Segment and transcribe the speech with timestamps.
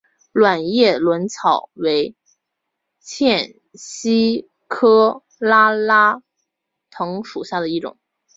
[0.31, 2.15] 卵叶轮草为
[3.01, 6.23] 茜草科拉拉
[6.89, 7.99] 藤属下的一个种。